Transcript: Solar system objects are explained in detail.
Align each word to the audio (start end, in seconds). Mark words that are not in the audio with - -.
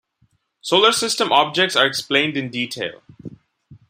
Solar 0.61 0.93
system 0.93 1.31
objects 1.31 1.75
are 1.75 1.85
explained 1.85 2.35
in 2.35 2.49
detail. 2.49 3.03